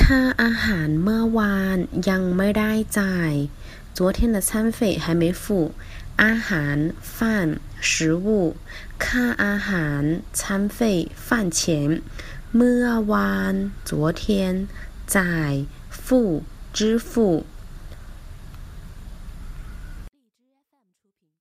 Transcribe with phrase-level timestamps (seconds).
[0.00, 3.32] ค่าอาหารเมื่อวานยังไม่ได้จ่าย
[3.96, 5.44] 昨天的餐费还没付。
[6.22, 6.32] อา
[7.16, 8.56] 饭食物
[9.04, 9.54] ค่าอา
[10.32, 11.60] 餐费饭钱
[12.56, 13.54] เมื่อวาน
[13.88, 13.90] 昨
[14.22, 14.22] 天
[15.16, 15.52] จ่าย
[16.04, 16.42] 付
[16.76, 17.44] 支付